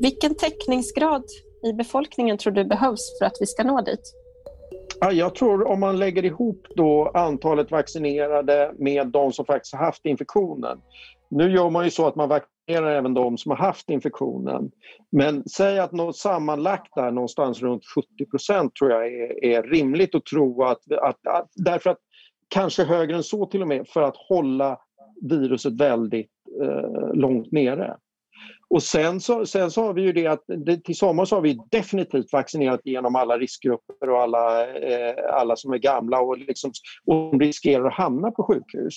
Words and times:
Vilken 0.00 0.34
täckningsgrad 0.34 1.24
i 1.64 1.72
befolkningen 1.72 2.38
tror 2.38 2.52
du 2.52 2.64
behövs 2.64 3.18
för 3.18 3.26
att 3.26 3.36
vi 3.40 3.46
ska 3.46 3.64
nå 3.64 3.80
dit? 3.80 4.14
Ja, 5.00 5.12
jag 5.12 5.34
tror 5.34 5.66
om 5.66 5.80
man 5.80 5.98
lägger 5.98 6.24
ihop 6.24 6.66
då 6.76 7.10
antalet 7.14 7.70
vaccinerade 7.70 8.72
med 8.78 9.06
de 9.06 9.32
som 9.32 9.44
faktiskt 9.44 9.74
har 9.74 9.84
haft 9.84 10.04
infektionen. 10.04 10.78
Nu 11.30 11.50
gör 11.50 11.70
man 11.70 11.84
ju 11.84 11.90
så 11.90 12.06
att 12.06 12.16
man 12.16 12.28
vaccinerar 12.28 12.96
även 12.98 13.14
de 13.14 13.38
som 13.38 13.50
har 13.50 13.58
haft 13.58 13.90
infektionen. 13.90 14.70
Men 15.12 15.48
säg 15.48 15.78
att 15.78 15.92
något 15.92 16.16
sammanlagt 16.16 16.94
där 16.94 17.10
någonstans 17.10 17.62
runt 17.62 17.82
70 17.94 18.30
procent 18.30 18.74
tror 18.74 18.90
jag 18.90 19.06
är, 19.06 19.44
är, 19.44 19.62
rimligt 19.62 20.14
att 20.14 20.26
tro 20.26 20.64
att, 20.64 20.92
att, 20.92 21.26
att, 21.26 21.50
Därför 21.54 21.90
att 21.90 21.98
kanske 22.48 22.84
högre 22.84 23.16
än 23.16 23.22
så 23.22 23.46
till 23.46 23.62
och 23.62 23.68
med 23.68 23.88
för 23.88 24.02
att 24.02 24.16
hålla 24.28 24.78
viruset 25.22 25.80
väldigt 25.80 26.30
eh, 26.62 27.14
långt 27.14 27.52
nere. 27.52 27.96
Och 28.70 28.82
sen 28.82 29.20
så, 29.20 29.46
sen 29.46 29.70
så 29.70 29.82
har 29.82 29.92
vi 29.92 30.02
ju 30.02 30.12
det 30.12 30.26
att 30.26 30.44
det, 30.46 30.84
till 30.84 30.96
sommar 30.96 31.24
så 31.24 31.36
har 31.36 31.42
vi 31.42 31.58
definitivt 31.70 32.32
vaccinerat 32.32 32.80
igenom 32.84 33.16
alla 33.16 33.38
riskgrupper 33.38 34.10
och 34.10 34.22
alla, 34.22 34.72
eh, 34.76 35.14
alla 35.32 35.56
som 35.56 35.72
är 35.72 35.78
gamla 35.78 36.20
och, 36.20 36.38
liksom, 36.38 36.72
och 37.06 37.40
riskerar 37.40 37.86
att 37.86 37.94
hamna 37.94 38.30
på 38.30 38.44
sjukhus. 38.44 38.94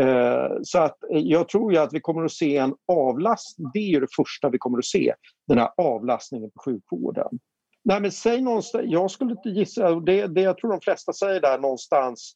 Eh, 0.00 0.48
så 0.62 0.78
att 0.78 0.96
jag 1.10 1.48
tror 1.48 1.72
ju 1.72 1.78
att 1.78 1.92
vi 1.92 2.00
kommer 2.00 2.24
att 2.24 2.32
se 2.32 2.56
en 2.56 2.74
avlastning, 2.92 3.70
det 3.74 3.78
är 3.78 3.90
ju 3.90 4.00
det 4.00 4.14
första 4.16 4.48
vi 4.48 4.58
kommer 4.58 4.78
att 4.78 4.84
se, 4.84 5.14
den 5.48 5.58
här 5.58 5.70
avlastningen 5.76 6.50
på 6.50 6.62
sjukvården. 6.64 7.38
Nej 7.84 8.00
men 8.00 8.12
säg 8.12 8.40
någonstans, 8.40 8.84
jag 8.86 9.10
skulle 9.10 9.30
inte 9.30 9.48
gissa, 9.48 10.00
det, 10.00 10.26
det 10.26 10.40
jag 10.40 10.58
tror 10.58 10.70
de 10.70 10.80
flesta 10.80 11.12
säger 11.12 11.40
där 11.40 11.58
någonstans 11.58 12.34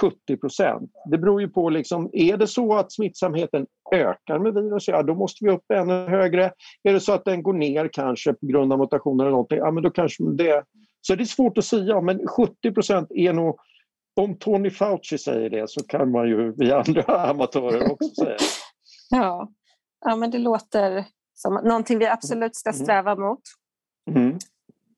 70 0.00 0.36
procent. 0.36 0.90
Det 1.10 1.18
beror 1.18 1.40
ju 1.40 1.48
på, 1.48 1.70
liksom, 1.70 2.10
är 2.12 2.36
det 2.36 2.46
så 2.46 2.74
att 2.74 2.92
smittsamheten 2.92 3.66
ökar 3.94 4.38
med 4.38 4.54
virus, 4.54 4.88
ja 4.88 5.02
då 5.02 5.14
måste 5.14 5.44
vi 5.44 5.50
upp 5.50 5.70
ännu 5.74 6.08
högre. 6.08 6.52
Är 6.82 6.92
det 6.92 7.00
så 7.00 7.12
att 7.12 7.24
den 7.24 7.42
går 7.42 7.52
ner 7.52 7.88
kanske 7.92 8.32
på 8.32 8.46
grund 8.46 8.72
av 8.72 8.78
mutationer 8.78 9.24
eller 9.24 9.30
någonting, 9.30 9.58
ja 9.58 9.70
men 9.70 9.82
då 9.82 9.90
kanske 9.90 10.24
det... 10.24 10.64
Så 11.00 11.14
det 11.14 11.22
är 11.22 11.26
svårt 11.26 11.58
att 11.58 11.64
säga, 11.64 12.00
men 12.00 12.26
70 12.26 12.72
procent 12.72 13.08
är 13.10 13.32
nog... 13.32 13.58
Om 14.16 14.38
Tony 14.38 14.70
Fauci 14.70 15.18
säger 15.18 15.50
det 15.50 15.70
så 15.70 15.82
kan 15.86 16.10
man 16.10 16.28
ju 16.28 16.54
vi 16.56 16.72
andra 16.72 17.02
amatörer 17.30 17.92
också 17.92 18.08
säga 18.08 18.36
Ja. 19.10 19.48
ja, 20.04 20.16
men 20.16 20.30
det 20.30 20.38
låter 20.38 21.04
som 21.34 21.54
någonting 21.54 21.98
vi 21.98 22.06
absolut 22.06 22.56
ska 22.56 22.70
mm. 22.70 22.82
sträva 22.82 23.16
mot. 23.16 23.40
Mm. 24.10 24.38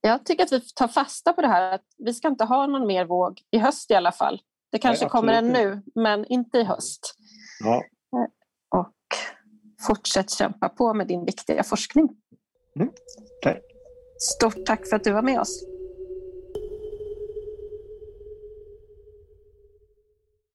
Jag 0.00 0.26
tycker 0.26 0.44
att 0.44 0.52
vi 0.52 0.60
tar 0.60 0.88
fasta 0.88 1.32
på 1.32 1.40
det 1.40 1.48
här 1.48 1.74
att 1.74 1.84
vi 1.98 2.14
ska 2.14 2.28
inte 2.28 2.44
ha 2.44 2.66
någon 2.66 2.86
mer 2.86 3.04
våg 3.04 3.40
i 3.50 3.58
höst 3.58 3.90
i 3.90 3.94
alla 3.94 4.12
fall. 4.12 4.40
Det 4.72 4.78
kanske 4.78 5.04
Nej, 5.04 5.10
kommer 5.10 5.32
en 5.32 5.48
nu, 5.48 5.82
men 5.94 6.24
inte 6.24 6.58
i 6.58 6.64
höst. 6.64 7.14
Ja. 7.60 7.74
Eh, 7.74 8.80
och 8.80 8.94
fortsätt 9.86 10.30
kämpa 10.30 10.68
på 10.68 10.94
med 10.94 11.06
din 11.06 11.24
viktiga 11.24 11.62
forskning. 11.62 12.08
Mm. 12.76 12.92
Tack. 13.42 13.62
Stort 14.18 14.66
tack 14.66 14.88
för 14.88 14.96
att 14.96 15.04
du 15.04 15.12
var 15.12 15.22
med 15.22 15.40
oss. 15.40 15.64